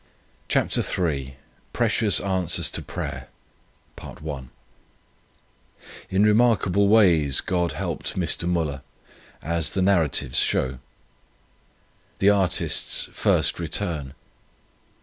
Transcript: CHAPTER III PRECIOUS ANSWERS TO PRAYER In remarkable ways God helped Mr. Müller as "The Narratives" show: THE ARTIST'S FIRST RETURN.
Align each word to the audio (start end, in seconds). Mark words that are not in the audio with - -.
CHAPTER 0.47 0.81
III 0.81 1.35
PRECIOUS 1.73 2.21
ANSWERS 2.21 2.71
TO 2.71 2.81
PRAYER 2.81 3.27
In 6.09 6.23
remarkable 6.23 6.87
ways 6.87 7.39
God 7.39 7.73
helped 7.73 8.15
Mr. 8.17 8.51
Müller 8.51 8.81
as 9.43 9.73
"The 9.73 9.83
Narratives" 9.83 10.39
show: 10.39 10.79
THE 12.17 12.31
ARTIST'S 12.31 13.09
FIRST 13.11 13.59
RETURN. 13.59 14.15